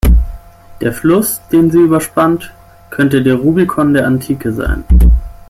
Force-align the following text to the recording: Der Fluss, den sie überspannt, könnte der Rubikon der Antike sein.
Der 0.81 0.93
Fluss, 0.93 1.41
den 1.51 1.69
sie 1.69 1.77
überspannt, 1.77 2.51
könnte 2.89 3.21
der 3.21 3.35
Rubikon 3.35 3.93
der 3.93 4.07
Antike 4.07 4.51
sein. 4.51 4.83